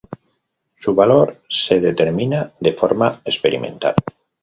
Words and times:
Su 0.77 0.95
valor 0.95 1.43
se 1.47 1.79
determina 1.79 2.51
de 2.59 2.73
forma 2.73 3.21
experimental. 3.23 3.93